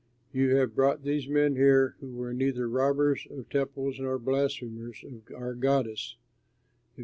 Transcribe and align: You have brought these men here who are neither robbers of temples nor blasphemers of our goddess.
You 0.33 0.55
have 0.55 0.73
brought 0.73 1.03
these 1.03 1.27
men 1.27 1.55
here 1.55 1.95
who 1.99 2.19
are 2.23 2.33
neither 2.33 2.67
robbers 2.67 3.27
of 3.29 3.47
temples 3.51 3.99
nor 3.99 4.17
blasphemers 4.17 5.03
of 5.07 5.31
our 5.35 5.53
goddess. 5.53 6.15